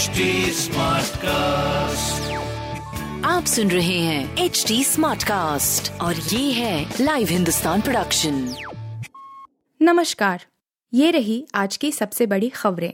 HD 0.00 0.24
cast 1.16 2.30
आप 3.26 3.44
सुन 3.44 3.70
रहे 3.70 3.98
हैं 3.98 4.36
एच 4.36 4.64
डी 4.68 4.84
स्मार्ट 4.84 5.22
कास्ट 5.22 6.00
और 6.00 6.14
ये 6.14 6.52
है 6.52 6.94
लाइव 7.00 7.28
हिंदुस्तान 7.28 7.80
प्रोडक्शन 7.80 8.54
नमस्कार 9.82 10.44
ये 10.94 11.10
रही 11.10 11.46
आज 11.54 11.76
की 11.76 11.92
सबसे 11.92 12.26
बड़ी 12.26 12.48
खबरें। 12.48 12.92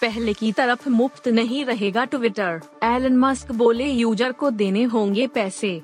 पहले 0.00 0.32
की 0.32 0.52
तरफ़ 0.52 0.88
मुफ़्त 0.88 1.28
नहीं 1.28 1.64
रहेगा 1.64 2.04
ट्विटर 2.04 2.60
एलन 2.84 3.16
मस्क 3.16 3.52
बोले 3.52 3.90
यूज़र 3.90 4.32
को 4.32 4.50
देने 4.50 4.82
होंगे 4.84 5.26
पैसे। 5.26 5.82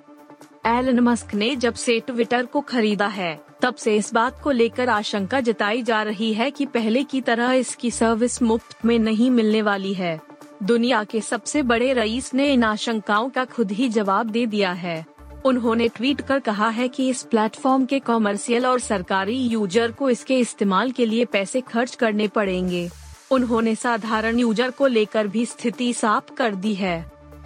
एलन 0.67 1.01
मस्क 1.01 1.35
ने 1.35 1.57
जब 1.57 1.75
से 1.75 2.01
ट्विटर 2.01 2.47
को 2.47 2.61
खरीदा 2.61 3.07
है 3.07 3.35
तब 3.65 3.75
से 3.75 3.95
इस 3.97 4.13
बात 4.15 4.41
को 4.43 4.51
लेकर 4.51 4.89
आशंका 4.89 5.41
जताई 5.41 5.83
जा 5.83 6.03
रही 6.03 6.33
है 6.35 6.51
कि 6.51 6.65
पहले 6.67 7.03
की 7.03 7.21
तरह 7.21 7.53
इसकी 7.53 7.91
सर्विस 7.91 8.43
मुफ़्त 8.43 8.85
में 8.85 8.99
नहीं 8.99 9.31
मिलने 9.31 9.63
वाली 9.63 9.93
है। 9.95 10.19
दुनिया 10.63 11.03
के 11.05 11.21
सबसे 11.21 11.63
बड़े 11.63 11.93
रईस 11.93 12.33
ने 12.35 12.53
इन 12.53 12.65
आशंकाओं 12.65 13.31
का 13.31 13.45
खुद 13.45 13.73
ही 13.73 13.89
जवाब 13.89 14.31
दे 14.31 14.45
दिया 14.47 14.73
है। 14.73 15.05
उन्होंने 15.45 15.89
ट्वीट 15.89 16.21
कर 16.21 16.41
कहा 16.41 16.69
है 16.69 16.89
कि 16.89 17.09
इस 17.09 17.23
प्लेटफॉर्म 17.23 17.87
के 17.87 17.99
कॉमर्शियल 18.01 18.67
और 18.67 18.81
सरकारी 18.81 19.37
यूज़र 19.37 19.91
को 19.91 20.11
इसके 20.11 20.39
इस्तेमाल 20.41 20.91
के 20.91 21.07
लिए 21.07 21.25
पैसे 21.25 21.61
खर्च 21.61 21.95
करने 21.95 22.29
पड़ेंगे। 22.29 22.89
उन्होंने 23.31 23.75
साधारण 23.75 24.39
यूज़र 24.39 24.71
को 24.71 24.87
लेकर 24.87 25.27
भी 25.27 25.47
स्थिति 25.47 25.93
साफ़ 25.93 26.35
कर 26.35 26.55
दी 26.55 26.75
है। 26.75 26.99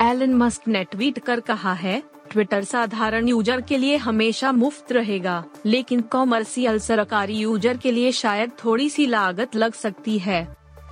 एलन 0.03 0.35
मस्क 0.35 0.69
ने 0.69 0.85
ट्वीट 0.85 1.19
कर 1.19 1.41
कहा 1.41 1.73
है 1.73 2.03
ट्विटर 2.31 2.65
साधारण 2.65 3.29
यूज़र 3.29 3.61
के 3.61 3.77
लिए 3.77 3.97
हमेशा 3.97 4.53
मुफ़्त 4.53 4.93
रहेगा, 4.93 5.45
लेकिन 5.67 6.01
कॉमर्शियल 6.01 6.79
सरकारी 6.79 7.35
यूज़र 7.35 7.77
के 7.77 7.93
लिए 7.93 8.13
शायद 8.13 8.51
थोड़ी 8.65 8.89
सी 8.91 9.07
लागत 9.07 9.57
लग 9.57 9.73
सकती 9.73 10.19
है। 10.19 10.43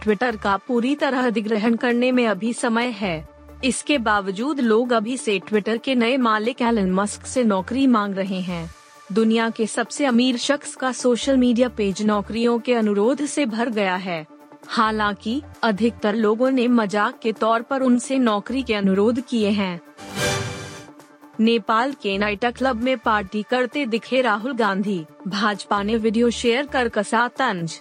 ट्विटर 0.03 0.37
का 0.37 0.57
पूरी 0.57 0.95
तरह 0.95 1.27
अधिग्रहण 1.27 1.77
करने 1.77 2.13
में 2.13 2.27
अभी 2.27 2.53
समय 2.53 2.87
है। 2.87 3.29
इसके 3.65 3.99
बावजूद 3.99 4.61
लोग 4.61 4.93
अभी 4.93 5.17
से 5.17 5.39
ट्विटर 5.39 5.79
के 5.79 5.95
नए 5.95 6.17
मालिक 6.17 6.63
एलन 6.63 6.91
मस्क 6.91 7.27
से 7.27 7.45
नौकरी 7.45 7.87
मांग 7.87 8.15
रहे 8.15 8.41
हैं। 8.41 8.71
दुनिया 9.13 9.51
के 9.51 9.67
सबसे 9.67 10.05
अमीर 10.05 10.37
शख्स 10.37 10.75
का 10.75 10.93
सोशल 10.93 11.37
मीडिया 11.37 11.69
पेज 11.69 12.03
नौकरियों 12.03 12.59
के 12.59 12.75
अनुरोध 12.75 13.25
से 13.27 13.47
भर 13.47 13.71
गया 13.71 13.97
है। 13.97 14.27
हालाँकि, 14.69 15.43
अधिकतर 15.63 16.15
लोगों 16.15 16.51
ने 16.51 16.69
मज़ाक 16.69 17.19
के 17.23 17.33
तौर 17.33 17.63
पर 17.63 17.83
उनसे 17.83 18.19
नौकरी 18.19 18.63
के 18.63 18.75
अनुरोध 18.75 19.21
किए 19.21 19.51
हैं। 19.51 19.81
नेपाल 21.41 21.93
के 21.93 22.17
नाइटा 22.19 22.51
क्लब 22.51 22.83
में 22.83 22.97
पार्टी 22.99 23.43
करते 23.43 23.85
दिखे 23.87 24.21
राहुल 24.23 24.53
गांधी। 24.53 25.05
भाजपा 25.29 25.83
ने 25.83 25.97
वीडियो 25.97 26.31
शेयर 26.31 26.67
कर 26.67 26.89
कसा 26.89 27.27
तंज। 27.29 27.81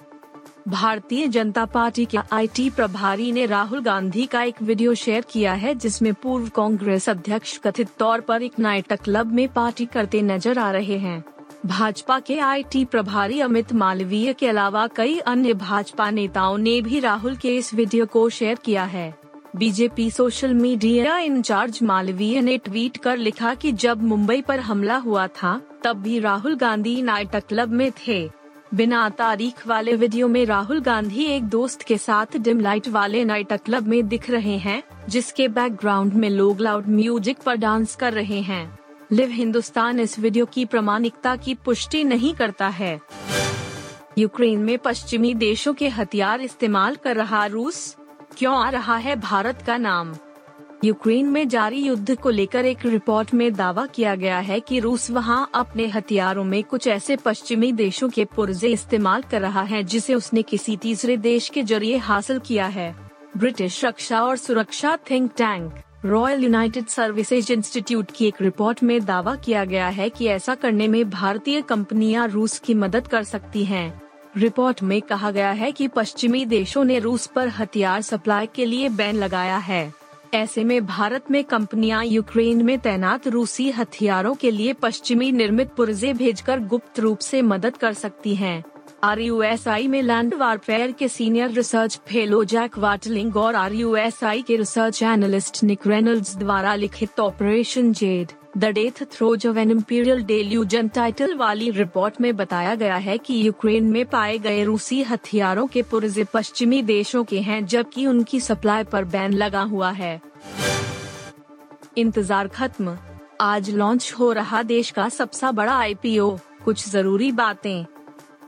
भारतीय 0.67 1.27
जनता 1.27 1.65
पार्टी 1.65 2.05
के 2.05 2.17
आईटी 2.33 2.69
प्रभारी 2.69 3.31
ने 3.31 3.45
राहुल 3.45 3.81
गांधी 3.81 4.25
का 4.25 4.41
एक 4.43 4.61
वीडियो 4.61 4.93
शेयर 4.93 5.25
किया 5.31 5.53
है, 5.53 5.73
जिसमें 5.75 6.13
पूर्व 6.13 6.49
कांग्रेस 6.49 7.09
अध्यक्ष 7.09 7.57
कथित 7.57 7.89
तौर 7.99 8.21
पर 8.21 8.43
एक 8.43 8.59
नाइटा 8.59 8.95
क्लब 8.95 9.33
में 9.33 9.47
पार्टी 9.47 9.85
करते 9.85 10.21
नज़र 10.21 10.59
आ 10.59 10.71
रहे 10.71 10.97
हैं। 10.97 11.23
भाजपा 11.65 12.19
के 12.19 12.39
आईटी 12.39 12.85
प्रभारी 12.85 13.39
अमित 13.41 13.73
मालवीय 13.73 14.33
के 14.33 14.47
अलावा 14.47 14.87
कई 14.87 15.17
अन्य 15.19 15.53
भाजपा 15.53 16.09
नेताओं 16.11 16.57
ने 16.57 16.81
भी 16.81 16.99
राहुल 16.99 17.35
के 17.35 17.55
इस 17.57 17.73
वीडियो 17.73 18.05
को 18.05 18.29
शेयर 18.29 18.57
किया 18.65 18.83
है। 18.83 19.13
BJP 19.55 20.09
social 20.11 20.53
media 20.53 21.17
incharge 21.17 21.79
Malviya 21.83 22.39
ने 22.41 22.57
ट्वीट 22.57 22.97
कर 22.97 23.17
लिखा 23.17 23.53
कि 23.53 23.71
जब 23.71 24.01
मुंबई 24.03 24.41
पर 24.41 24.59
हमला 24.59 24.97
हुआ 24.97 25.27
था, 25.27 25.61
तब 25.83 26.01
भी 26.01 26.19
राहुल 26.19 26.55
गांधी 26.55 27.01
नाइट 27.01 27.35
क्लब 27.35 27.69
में 27.69 27.91
थे। 28.07 28.17
बिना 28.73 29.07
तारीख 29.09 29.65
वाले 29.67 29.95
वीडियो 29.95 30.27
में 30.27 30.45
राहुल 30.45 30.81
गांधी 30.81 31.25
एक 31.25 31.43
दोस्त 31.43 31.81
के 31.81 31.97
साथ 31.97 32.37
डिम 32.37 32.59
लाइट 32.59 32.87
वाले 32.87 33.23
नाइट 33.25 33.53
क्लब 33.55 33.87
में 33.87 34.07
दिख 34.07 34.29
रहे 34.29 34.57
हैं, 34.57 34.81
जिसके 35.09 35.47
बैकग्राउंड 35.47 36.13
में 36.13 36.29
लोग 36.29 36.61
लाउड 36.61 36.87
म्यूज़िक 36.89 37.37
पर 37.37 37.55
डांस 37.55 37.95
कर 37.95 38.13
रहे 38.13 38.41
हैं। 38.41 38.79
लिव 39.11 39.29
हिंदुस्तान 39.29 39.99
इस 39.99 40.19
वीडियो 40.19 40.45
की 40.45 40.65
प्रमाणिकता 40.65 41.35
की 41.35 41.55
पुष्टि 41.55 42.03
नहीं 42.03 42.33
करता 42.33 42.67
है। 42.67 42.99
यूक्रेन 44.17 44.59
में 44.59 44.77
पश्चिमी 44.77 45.33
देशों 45.33 45.73
के 45.73 45.89
हथियार 45.89 46.41
इस्तेमाल 46.41 46.95
कर 46.95 47.15
रहा 47.15 47.45
रूस 47.45 47.95
क्यों 48.37 48.55
आ 48.57 48.69
रहा 48.69 48.95
है 48.97 49.15
भारत 49.15 49.61
का 49.61 49.77
नाम 49.77 50.15
यूक्रेन 50.83 51.25
में 51.25 51.47
जारी 51.47 51.81
युद्ध 51.81 52.15
को 52.15 52.29
लेकर 52.29 52.65
एक 52.65 52.85
रिपोर्ट 52.85 53.33
में 53.33 53.53
दावा 53.53 53.85
किया 53.85 54.15
गया 54.15 54.39
है 54.39 54.59
कि 54.59 54.79
रूस 54.79 55.09
वहाँ 55.11 55.49
अपने 55.55 55.87
हथियारों 55.87 56.43
में 56.43 56.63
कुछ 56.63 56.87
ऐसे 56.87 57.15
पश्चिमी 57.15 57.71
देशों 57.71 58.09
के 58.09 58.25
पुर्जे 58.25 58.67
इस्तेमाल 58.67 59.21
कर 59.21 59.41
रहा 59.41 59.61
है 59.61 59.83
जिसे 59.83 60.15
उसने 60.15 60.41
किसी 60.41 60.77
तीसरे 60.77 61.17
देश 61.17 61.49
के 61.49 61.63
ज़रिए 61.63 61.97
हासिल 61.97 62.39
किया 62.39 62.65
है 62.67 62.95
ब्रिटिश 63.37 63.85
रक्षा 63.85 64.21
और 64.21 64.37
सुरक्षा 64.37 64.97
think 65.09 65.31
tank, 65.37 65.73
Royal 66.05 66.43
United 66.43 66.87
Services 66.87 67.53
Institute 67.53 68.11
की 68.15 68.27
एक 68.27 68.41
रिपोर्ट 68.41 68.83
में 68.83 69.05
दावा 69.05 69.35
किया 69.35 69.65
गया 69.65 69.87
है 69.87 70.09
कि 70.09 70.27
ऐसा 70.27 70.55
करने 70.55 70.87
में 70.87 71.09
भारतीय 71.09 71.61
कंपनियाँ 71.61 72.27
रूस 72.27 72.59
की 72.59 72.73
मदद 72.73 73.07
कर 73.07 73.23
सकती 73.23 73.65
हैं। 73.65 74.04
रिपोर्ट 74.37 74.81
में 74.83 75.01
कहा 75.01 75.31
गया 75.31 75.51
है 75.51 75.71
कि 75.71 75.87
पश्चिमी 75.87 76.45
देशों 76.45 76.83
ने 76.83 76.99
रूस 76.99 77.27
पर 77.27 77.47
हथियार 77.49 78.01
सप्लाई 78.01 78.47
के 78.55 78.65
लिए 78.65 78.89
बैन 78.91 79.15
लगाया 79.15 79.57
है 79.57 79.93
ऐसे 80.33 80.63
में 80.63 80.85
भारत 80.85 81.31
में 81.31 81.43
कंपनियाँ 81.43 82.03
यूक्रेन 82.05 82.63
में 82.65 82.77
तैनात 82.79 83.27
रूसी 83.27 83.69
हथियारों 83.71 84.33
के 84.35 84.51
लिए 84.51 84.73
पश्चिमी 84.73 85.31
निर्मित 85.31 85.71
पुर्जे 85.77 86.13
भेजकर 86.13 86.59
गुप्त 86.67 86.99
रूप 86.99 87.19
से 87.19 87.41
मदद 87.41 87.77
कर 87.77 87.93
सकती 87.93 88.35
हैं। 88.35 88.63
आर 89.03 89.19
यू 89.19 89.41
एस 89.41 89.67
आई 89.67 89.87
में 89.87 90.01
लैंड 90.01 90.33
वारफेयर 90.33 90.91
के 90.91 91.07
senior 91.07 91.51
research 91.51 91.99
fellow 92.07 92.43
Jack 92.43 92.77
Watling 92.77 93.37
और 93.37 93.55
आर 93.55 93.73
यू 93.73 93.95
एस 93.95 94.23
आई 94.23 94.41
के 94.41 94.55
रिसर्च 94.57 95.03
एनालिस्ट 95.03 95.63
निक 95.63 95.87
रेनल्ड्स 95.87 96.35
द्वारा 96.37 96.75
लिखित 96.75 97.19
operation 97.19 97.93
Z 97.93 98.31
the 98.57 98.65
death 98.65 99.01
throes 99.11 99.45
of 99.47 99.57
an 99.57 99.71
imperial 99.71 100.23
delusion 100.23 100.87
title 100.87 101.33
वाली 101.35 101.69
रिपोर्ट 101.69 102.19
में 102.21 102.35
बताया 102.35 102.75
गया 102.75 102.95
है 102.97 103.17
कि 103.17 103.39
यूक्रेन 103.47 103.85
में 103.85 104.05
पाए 104.05 104.37
गए 104.37 104.63
रूसी 104.63 105.01
हथियारों 105.03 105.65
के 105.67 105.81
पुर्जे 105.81 106.23
पश्चिमी 106.23 106.81
देशों 106.81 107.23
के 107.23 107.39
हैं, 107.39 107.65
जबकि 107.65 108.05
उनकी 108.07 108.39
सप्लाई 108.39 108.83
पर 108.83 109.05
बैन 109.05 109.33
लगा 109.33 109.61
हुआ 109.61 109.89
है। 109.91 110.21
इंतज़ार 111.97 112.47
खत्म। 112.47 112.97
आज 113.41 113.69
लॉन्च 113.69 114.13
हो 114.19 114.31
रहा 114.31 114.63
देश 114.63 114.91
का 114.91 115.09
सबसे 115.09 115.51
बड़ा 115.51 115.73
आईपीओ 115.73 116.29
कुछ 116.65 116.87
ज़रूरी 116.89 117.31
बातें। 117.31 117.85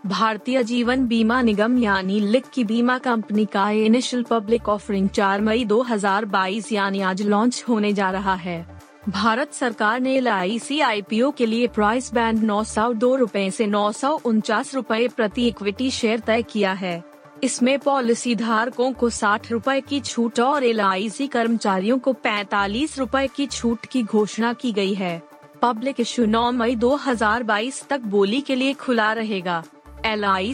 भारतीय 0.06 0.64
जीवन 0.64 1.06
बीमा 1.08 1.42
निगम 1.42 1.78
यानी 1.78 2.20
लिक 2.20 2.46
की 2.54 2.64
बीमा 2.64 2.98
कंपनी 2.98 3.46
का 3.46 3.70
इनिशियल 3.72 4.24
पब्लिक 4.24 4.70
ऑफरिंग 4.70 5.10
4 5.10 5.42
मई 5.42 5.66
2022 5.66 6.72
यानी 6.72 7.02
आज 7.02 7.22
लॉन्च 7.22 7.64
होने 7.70 7.94
जा 7.94 8.10
रहा 8.12 8.36
है। 8.36 8.77
भारत 9.10 9.54
सरकार 9.54 10.00
ने 10.00 10.16
एल 10.16 10.28
आई 10.28 10.60
के 11.38 11.46
लिए 11.46 11.68
प्राइस 11.68 12.14
बैंड 12.14 12.44
नौ 12.44 12.64
सौ 12.64 12.94
दो 12.94 13.16
रूपए 13.16 13.46
ऐसी 13.46 13.66
नौ 13.66 13.92
सौ 13.92 14.20
उनचास 14.26 14.76
रूपए 14.76 15.08
प्रति 15.08 15.48
इक्विटी 15.48 15.92
शेयर 15.92 16.20
तय 16.20 16.42
किया 16.42 16.74
है। 16.74 17.04
इसमें 17.44 17.80
पॉलिसी 17.80 18.36
धारकों 18.36 18.94
को 18.94 19.10
साठ 19.10 19.52
रूपए 19.52 19.82
की 19.82 20.00
छूट 20.00 20.40
और 20.40 20.64
LIC 20.64 21.28
कर्मचारियों 21.28 22.00
को 22.00 22.14
पैतालीस 22.14 23.00
रूपए 23.00 23.28
की 23.28 23.48
छूट 23.48 23.86
की 23.86 24.04
घोषणा 24.04 24.54
की 24.54 24.72
गई 24.72 24.94
है। 24.94 25.24
पब्लिक 25.62 26.00
इशू 26.00 26.26
9 26.26 26.52
मई 26.52 26.76
2022 26.76 27.88
तक 27.88 28.00
बोली 28.00 28.42
के 28.42 28.56
लिए 28.56 28.74
खुला 28.74 29.14
रहेगा। 29.14 29.64
एल 30.06 30.26
आई 30.26 30.54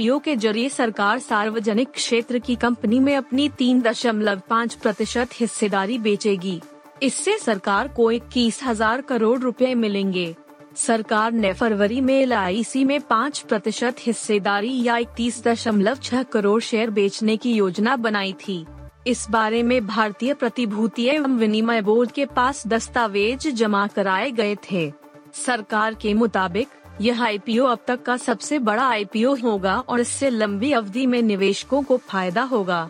के 0.00 0.36
ज़रिए 0.36 0.68
सरकार 0.68 1.18
सार्वजनिक 1.18 1.88
क्षेत्र 1.88 2.38
की 2.38 2.56
कंपनी 2.56 3.00
में 3.00 3.16
अपनी 3.16 3.48
तीन 3.48 3.80
दशमलव 3.80 4.42
पाँच 4.48 4.74
प्रतिशत 4.74 5.28
हिस्सेदारी 5.34 5.98
बेचेगी। 5.98 6.60
इससे 7.02 7.36
सरकार 7.38 7.88
को 7.88 8.10
इक्कीस 8.10 8.62
हज़ार 8.64 9.00
करोड़ 9.00 9.38
रुपए 9.40 9.74
मिलेंगे। 9.74 10.34
सरकार 10.76 11.32
ने 11.32 11.52
फरवरी 11.52 12.00
में 12.00 12.14
एलआईसी 12.14 12.84
में 12.84 13.00
पाँच 13.00 13.38
प्रतिशत 13.40 13.96
हिस्सेदारी 14.00 14.82
या 14.82 14.96
इकतीस 14.96 15.42
दशमलव 15.44 15.96
छह 16.02 16.22
करोड़ 16.22 16.60
शेयर 16.62 16.90
बेचने 16.90 17.36
की 17.36 17.52
योजना 17.52 17.96
बनाई 17.96 18.32
थी। 18.40 18.64
इस 19.06 19.26
बारे 19.30 19.62
में 19.62 19.86
भारतीय 19.86 20.34
प्रतिभूति 20.34 21.06
एवं 21.08 21.38
विनिमय 21.38 21.80
बोर्ड 21.82 22.10
के 22.10 22.26
पास 22.26 22.66
दस्तावेज़ 22.66 23.48
जमा 23.50 23.86
कराए 23.86 24.30
गए 24.30 24.56
थे। 24.70 24.90
सरकार 25.36 25.94
के 25.94 26.14
मुताबिक, 26.14 26.68
यह 27.00 27.22
आईपीओ 27.24 27.66
अब 27.66 27.84
तक 27.86 28.02
का 28.02 28.16
सबसे 28.18 28.58
बड़ा 28.60 28.84
आईपीओ 28.84 29.34
होगा 29.36 29.78
और 29.78 30.00
इससे 30.00 30.30
लंबी 30.30 30.72
अवधि 30.72 31.06
में 31.06 31.20
निवेशकों 31.22 31.82
को 31.82 31.96
फ़ायदा 31.98 32.42
होगा। 32.42 32.88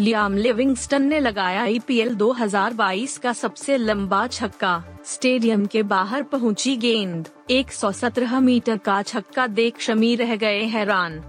लियाम 0.00 0.36
लिविंगस्टन 0.36 1.02
ने 1.02 1.20
लगाया 1.20 1.62
आईपीएल 1.62 2.14
2022 2.14 3.18
का 3.18 3.32
सबसे 3.32 3.76
लंबा 3.76 4.26
छक्का। 4.26 4.84
स्टेडियम 5.04 5.66
के 5.66 5.82
बाहर 5.82 6.22
पहुँची 6.22 6.76
गेंद। 6.76 7.28
117 7.50 8.40
मीटर 8.40 8.76
का 8.76 9.02
छक्का 9.02 9.46
देख 9.46 9.80
शमी 9.80 10.14
रह 10.16 10.36
गए 10.36 10.62
हैरान। 10.62 11.22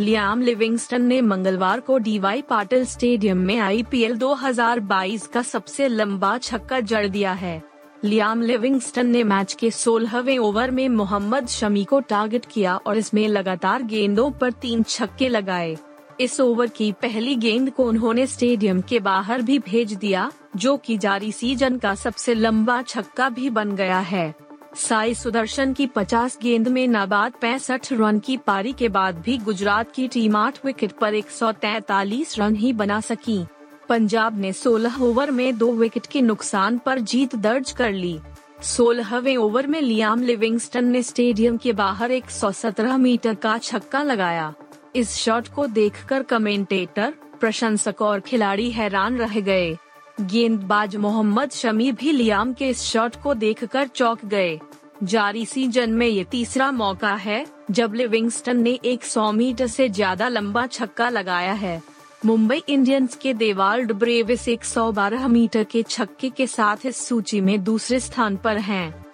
लियाम 0.00 0.42
लिविंगस्टन 0.42 1.02
ने 1.02 1.20
मंगलवार 1.20 1.80
को 1.80 1.98
डीवाई 1.98 2.42
पाटिल 2.42 2.84
स्टेडियम 2.84 3.38
में 3.38 3.58
आईपीएल 3.58 4.16
2022 4.16 5.26
का 5.26 5.42
सबसे 5.42 5.88
लंबा 5.88 6.38
छक्का 6.38 6.80
जड़ 6.80 7.06
दिया 7.08 7.32
है। 7.32 7.62
लियाम 8.04 8.42
लिविंगस्टन 8.42 9.06
ने 9.06 9.24
मैच 9.24 9.52
के 9.52 9.70
सोलहवें 9.70 10.38
ओवर 10.38 10.70
में 10.70 10.88
मोहम्मद 10.88 11.48
शमी 11.48 11.84
को 11.84 12.00
टारगेट 12.00 12.46
किया 12.46 12.76
और 12.76 12.98
इसमें 12.98 13.28
लगातार 13.28 13.82
गेंदों 13.82 14.30
पर 14.30 14.52
तीन 14.52 14.82
छक्के 14.82 15.28
लगाए। 15.28 15.76
इस 16.20 16.40
ओवर 16.40 16.66
की 16.66 16.92
पहली 16.92 17.34
गेंद 17.36 17.70
को 17.70 17.84
उन्होंने 17.84 18.26
स्टेडियम 18.26 18.80
के 18.80 19.00
बाहर 19.00 19.42
भी 19.42 19.58
भेज 19.58 19.92
दिया, 19.92 20.32
जो 20.56 20.76
कि 20.76 20.98
जारी 20.98 21.32
सीज़न 21.32 21.78
का 21.78 21.94
सबसे 21.94 22.34
लंबा 22.34 22.82
छक्का 22.82 23.28
भी 23.28 23.50
बन 23.50 23.76
गया 23.76 23.98
है। 23.98 24.34
साई 24.76 25.14
सुदर्शन 25.14 25.72
की 25.72 25.86
50 25.86 26.38
गेंद 26.42 26.68
में 26.68 26.88
नाबाद 26.88 27.32
पैंसठ 27.40 27.92
रन 27.92 28.18
की 28.18 28.36
पारी 28.36 28.72
के 28.72 28.88
बाद 28.88 29.18
भी 29.18 29.38
गुजरात 29.38 29.92
की 29.92 30.08
टीम 30.08 30.36
आठ 30.36 30.64
विकेट 30.66 30.92
पर 30.92 31.14
143 31.14 32.38
रन 32.38 32.54
ही 32.54 32.72
बना 32.72 33.00
सकी। 33.00 33.44
पंजाब 33.88 34.40
ने 34.40 34.52
16 34.52 35.02
ओवर 35.02 35.30
में 35.30 35.58
दो 35.58 35.72
विकेट 35.72 36.06
के 36.06 36.20
नुकसान 36.22 36.78
पर 36.78 36.98
जीत 36.98 37.36
दर्ज 37.36 37.70
कर 37.70 37.92
ली। 37.92 38.18
सोलहवें 38.62 39.36
ओवर 39.36 39.66
में 39.66 39.80
लियाम 39.80 40.22
लिविंगस्टन 40.22 40.84
ने 40.84 41.02
स्टेडियम 41.02 41.56
के 41.56 41.72
बाहर 41.72 42.12
117 42.12 42.96
मीटर 42.96 43.34
का 43.34 43.58
छक्का 43.58 44.02
लगाया। 44.02 44.54
इस 44.94 45.14
शॉट 45.16 45.48
को 45.48 45.66
देखकर 45.66 46.22
कमेंटेटर, 46.22 47.12
प्रशंसक 47.40 48.02
और 48.02 48.20
खिलाड़ी 48.20 48.70
हैरान 48.70 49.16
रह 49.18 49.40
गए। 49.40 49.76
गेंदबाज 50.20 50.94
मोहम्मद 50.96 51.50
शमी 51.50 51.90
भी 51.92 52.12
लियाम 52.12 52.52
के 52.52 52.68
इस 52.68 52.82
शॉट 52.82 53.16
को 53.22 53.34
देखकर 53.34 53.86
चौंक 53.86 54.24
गए। 54.24 54.58
जारी 55.02 55.44
सीज़न 55.46 55.90
में 55.90 56.06
ये 56.06 56.24
तीसरा 56.24 56.70
मौका 56.72 57.14
है, 57.14 57.44
जब 57.70 57.94
लिविंगस्टन 57.94 58.60
ने 58.62 58.78
100 58.84 59.30
मीटर 59.32 59.66
से 59.66 59.88
ज़्यादा 59.88 60.28
लंबा 60.28 60.66
छक्का 60.66 61.08
लगाया 61.08 61.52
है। 61.52 61.80
मुंबई 62.24 62.62
इंडियंस 62.68 63.16
के 63.16 63.34
देवाल्ड 63.34 63.92
ब्रेविस 63.92 64.48
112 64.48 65.26
मीटर 65.28 65.64
के 65.64 65.82
छक्के 65.82 66.30
के 66.30 66.46
साथ 66.46 66.86
इस 66.86 67.06
सूची 67.06 67.40
में 67.40 67.62
दूसरे 67.64 68.00
स्थान 68.00 68.36
पर 68.36 68.58
हैं। 68.60 69.04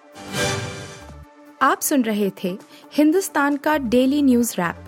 आप 1.61 1.81
सुन 1.81 2.03
रहे 2.03 2.31
थे 2.43 2.57
हिंदुस्तान 2.93 3.57
का 3.57 3.77
डेली 3.77 4.21
न्यूज़ 4.21 4.55
रैप। 4.57 4.87